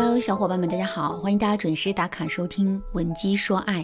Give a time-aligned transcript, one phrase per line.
[0.00, 3.82] Hello，小伙伴们，大家好，欢迎大家准时打卡收听《闻鸡说爱》。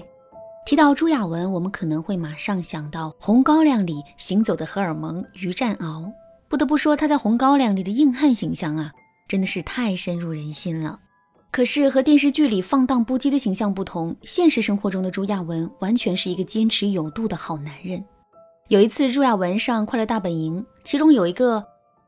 [0.65, 6.09] 提到朱亚文，我们可能会马上想到《红高粱》里行走的荷尔蒙于占鳌。
[6.49, 8.93] 不得不说，他在《红高粱》里的硬汉形象啊，
[9.27, 11.01] 真的是太深入人心了。
[11.51, 18.01] 可是和电视剧里放荡不羁的形象不同，现实生活中的朱亚文完全是一个坚持有度的好男人。
[18.69, 21.65] 有一次，朱亚文上《快乐大本营》，其中有一个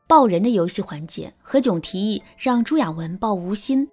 [0.07, 3.85] 抱人的游戏环节，何炅提议让朱亚文抱吴昕。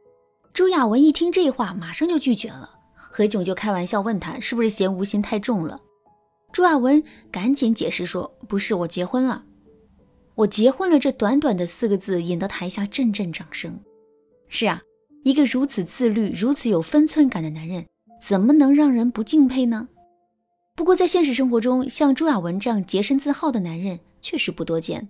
[0.53, 2.69] 朱亚文一听这话，马上就拒绝了。
[2.95, 5.81] 何炅就开玩笑问他是不是嫌吴昕太重了。
[6.51, 9.43] 朱亚文赶紧解释说：“不是，我结婚了。”
[10.35, 13.79] 我结婚了，这短短的四个字引得台下阵阵掌声。
[14.47, 14.79] 是啊，
[15.23, 17.87] 一个如此自律、如此有分寸感的男人，
[18.21, 19.89] 怎么能让人不敬佩呢？
[20.75, 25.07] 不过在现实生活中，像朱亚文这样洁身自好的男人确实不多见。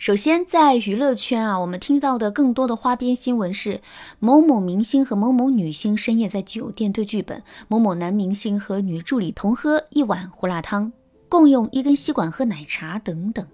[0.00, 3.82] 首先，在娱乐圈啊，我们听到的更多的花边新闻是
[4.18, 10.90] 某某明星和某某女星深夜在酒店对剧本，某某男明星和女助理同喝一碗胡辣汤，
[11.28, 13.46] 共用一根吸管喝奶茶等等。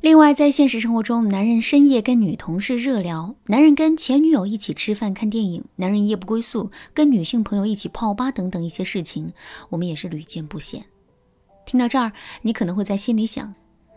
[0.00, 9.34] 另外，在现实生活中，男人深夜跟女同事热聊，男人跟前女友一起吃饭看电影，男人夜不归宿跟女性朋友一起泡吧等等一些事情，
[9.68, 10.82] 我们也是屡见不鲜。
[11.66, 13.54] 听到这儿，你可能会在心里想。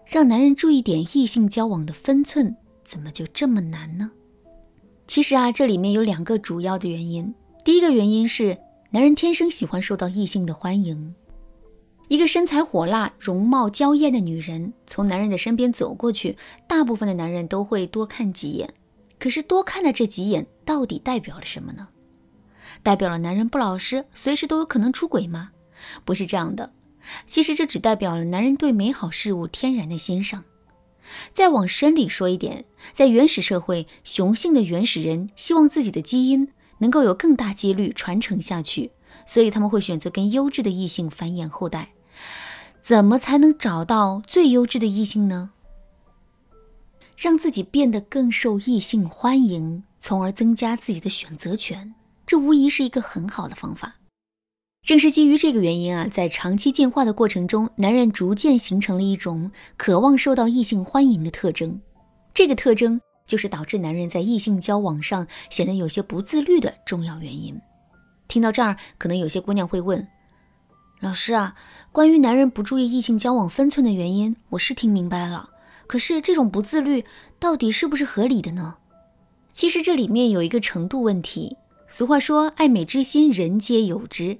[0.08, 2.55] 让男人注意点异性交往的分寸，
[2.86, 4.09] 怎么就这么难呢？
[5.05, 7.33] 其实啊，这里面有两个主要的原因。
[7.66, 8.58] 第一个原因是，
[8.91, 11.14] 男人天生喜欢受到异性的欢迎。
[12.08, 16.38] 一个身材火辣、容貌娇艳的女人从男人的身边走过去，
[16.69, 18.73] 大部分的男人都会多看几眼。
[19.19, 21.89] 可是多看的这几眼，到底代表了什么呢？
[22.81, 25.52] 代表了男人不老实，随时都有可能出轨吗？
[26.05, 26.71] 不是这样的。
[27.25, 30.44] 其实这只代表了男人对美好事物天然的欣赏。
[31.33, 36.49] 再往深里说一点，在原始社会，雄性的原始人希望自己的基因
[36.80, 38.91] 能够有更大几率传承下去，
[39.25, 41.94] 所以他们会选择跟优质的异性繁衍后代。
[42.82, 45.52] 怎么才能找到最优质的异性呢？
[47.15, 51.95] 让自己变得更受异性欢迎，从而增加自己的选择权，
[52.26, 53.95] 这无疑是一个很好的方法。
[54.87, 61.81] 正是基于这个原因啊，在长期进化的过程中，男人逐渐形成了一种渴望受到异性欢迎的特征。
[62.33, 67.59] 这个特征就是导致男人在异性交往上显得有些不自律的重要原因。
[68.30, 70.08] 听到这儿，可能有些姑娘会问
[71.02, 71.55] ：“老师啊，
[71.92, 75.49] 关于男人不注意异性交往分寸的原因，我是听明白了。
[75.86, 77.03] 可是这种不自律
[77.39, 78.77] 到底是不是合理的呢？”
[79.52, 81.58] 其实这里面有一个程度问题。
[81.89, 84.39] 俗话说：“爱美之心，人皆有之。”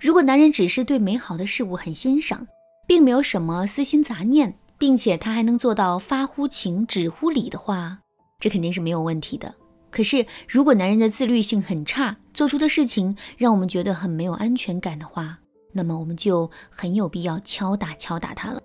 [0.00, 2.46] 如果男人只是对美好的事物很欣赏，
[2.86, 7.98] 并没有什么私心杂念，并且他还能做到发乎情止乎礼的话，
[8.38, 9.54] 这肯定是没有问题的。
[9.90, 15.38] 可是，如果男人的自律性很差，做出的事情让我们觉得很没有安全感的话，
[15.72, 18.62] 那么我们就很有必要敲打敲打他了。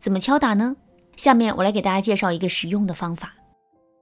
[0.00, 0.74] 怎么敲打呢？
[1.16, 3.34] 下面我来给大家介绍一个实用的方法。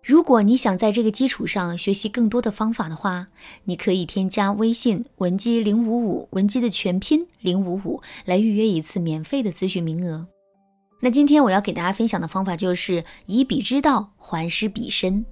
[0.04, 3.28] 如果你想在这个基础上学习更多的方法的话，
[3.62, 10.26] 你可以添加微信文姬零五五，文姬的全拼零五五，来预约一次免费的咨询名额。
[11.00, 15.24] 那今天我要给大家分享的方法就是以彼之道还施彼身。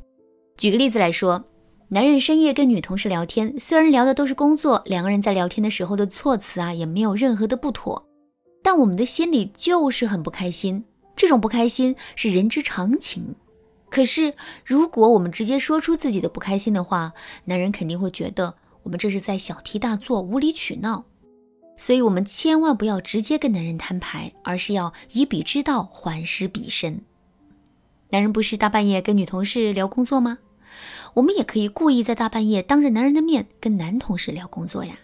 [0.57, 1.45] 举个例子来说，
[1.89, 8.07] 男人深夜跟女同事聊天，虽然聊的都是工作，两个人在聊天的时候的措辞啊也没有任何的不妥，
[8.63, 10.85] 但我们的心里就是很不开心。
[11.17, 13.35] 这种不开心是人之常情。
[13.91, 14.35] 可是，
[14.65, 17.13] 如果我们直接说出自己的不开心的话，
[17.45, 21.05] 男人肯定会觉得我们这是在小题大做、无理取闹。
[21.77, 27.03] 所以，我们千万不要直接跟男人摊牌，而是要以彼之道还施彼身。
[28.11, 30.39] 男人不是大半夜跟女同事聊工作吗？
[31.15, 34.97] 我们也可以故意在大半夜当着男人的面跟男同事聊工作呀。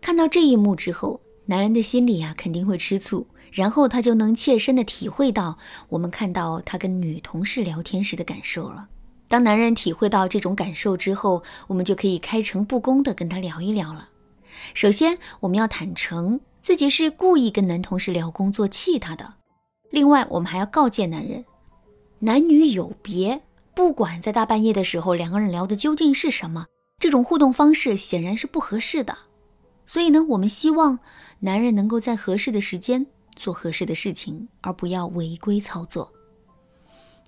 [0.00, 1.20] 看到这一幕之后，
[1.50, 3.26] 男人的心里呀肯定会吃醋。
[3.50, 8.88] 然后他就能切身的体会到我们看到他跟女同事聊天时的感受了。
[9.26, 14.08] 当男人体会到这种感受之后，我们就可以开诚布公的跟他聊一聊了。
[14.72, 19.34] 首先，我们要坦诚自己是故意跟男同事聊工作气他的。
[19.90, 21.44] 另外，我们还要告诫男人，
[22.20, 23.40] 男女有别，
[23.74, 26.66] 不管在大半夜的时候两个人聊的究竟是什么，
[27.00, 29.18] 这种互动方式显然是不合适的。
[29.90, 31.00] 所以呢，我们希望
[31.40, 33.04] 男人能够在合适的时间。
[33.34, 36.12] 做合适的事情，而不要违规操作。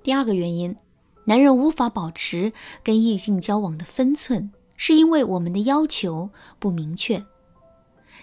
[0.00, 0.76] 第二个原因，
[1.24, 2.52] 男人无法保持
[2.84, 6.30] 跟异性交往的分寸，是因为我们的要求
[6.60, 7.24] 不明确。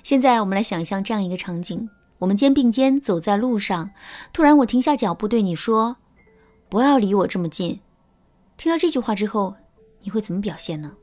[0.03, 1.89] 现在我们来想象这样一个场景：
[2.19, 3.91] 我们肩并肩走在路上，
[4.31, 5.97] 突然我停下脚步对你说
[6.69, 7.81] ：“不要离我这么近。”
[8.55, 9.53] 听到这句话之后，
[10.01, 10.95] 你会怎么表现呢？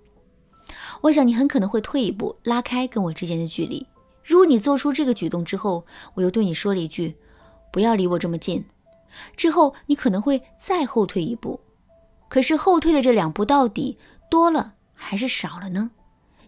[1.07, 3.87] 我想你很可能会退一步，拉开跟我之间的距离。
[4.25, 7.15] 如果你做出这个举动之后，我又对你说了一句
[7.73, 8.65] “不要离我这么近”，
[9.37, 11.61] 之后你可能会再后退一步。
[12.29, 13.97] 可是后退的这两步到底
[14.29, 15.93] 多了还是少了呢？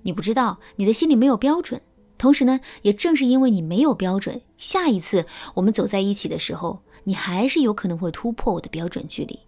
[0.03, 1.81] 你不知道，你的心里没有标准。
[2.17, 5.25] 同时呢，也正是因为你没有标准，下一次
[5.55, 9.39] 我们走在一起的时候，你还是有可能会突破我的标准距离。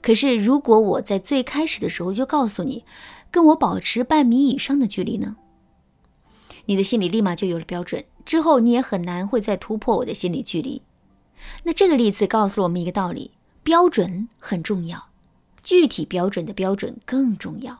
[0.00, 2.84] 可是如果我在最开始的时候就告诉你，
[3.34, 5.34] 跟我保持半米以上的距离呢，
[6.66, 10.80] 你的心里立马就有了标准，之后你也很难会再突破我的心理距离。
[11.64, 13.32] 那这个例子告诉了我们一个道理：
[13.64, 15.04] 标准很重要，
[15.64, 17.76] 具体标准的标准更重要。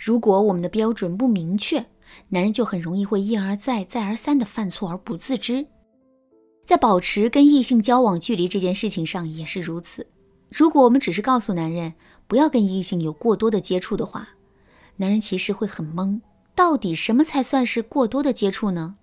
[0.00, 1.86] 如果我们的标准不明确，
[2.30, 5.64] 男人就很容易会一而再、再而三的犯错而不自知，
[6.64, 10.04] 在保持跟异性交往距离这件事情上也是如此。
[10.50, 11.94] 如果我们只是告诉男人
[12.26, 14.28] 不要跟异性有过多的接触的话，
[14.96, 16.20] 男人其实会很懵，
[16.54, 18.96] 到底什么才算是过多的接触呢？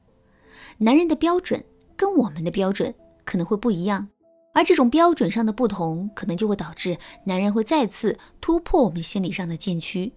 [0.80, 1.64] 男人的标准
[1.96, 2.94] 跟我们的标准
[3.24, 4.10] 可能会不一样，
[4.54, 10.12] 而这种标准上的不同，可能就会导致男人会再次突破我们心理上的禁区。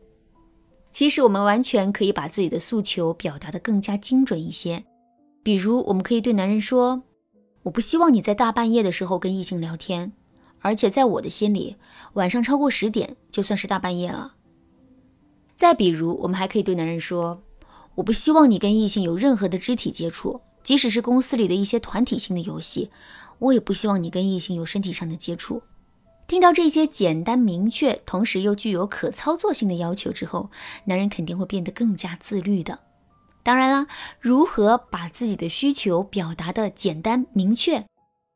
[0.90, 4.82] 其实我们完全可以把自己的诉求表达的更加精准一些，
[5.42, 7.02] 比如我们可以对男人说
[7.62, 10.12] ：“我不希望你在大半夜的时候跟异性聊天，
[10.68, 11.76] 而且在我的心里，
[12.12, 14.34] 晚上超过十点就算是大半夜了。”
[15.56, 17.42] 再比如，我们还可以对男人说
[17.96, 22.90] ：“我不希望你跟异性有任何的肢体接触，即使是公司里的一些团体性的游戏，
[23.38, 25.62] 我也不希望你跟异性有身体上的接触。”
[26.28, 30.50] 听到这些简单明确，同时又具有可操作性的要求之后，
[30.84, 32.78] 男人肯定会变得更加自律的。
[33.42, 33.86] 当然啦，
[34.20, 37.86] 如何把自己的需求表达的简单明确，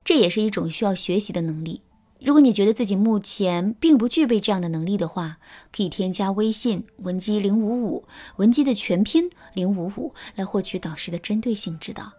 [0.03, 1.83] 这也是一种需要学习的能力。
[2.25, 5.39] 如果你觉得自己目前并不具备这样的能力的话，
[5.75, 8.05] 可以添加微信文姬零五五，
[8.37, 12.13] 文姬的全拼零五五，来获取导师的针对性指导。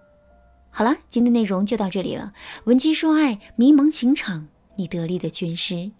[0.69, 2.33] 好了，今天内容就到这里了。
[2.65, 4.47] 文姬说爱，迷茫情场。
[4.75, 5.91] 你得力的军师。